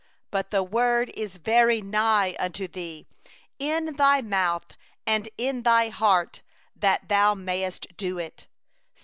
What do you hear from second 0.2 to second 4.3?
14But the word is very nigh unto thee, in thy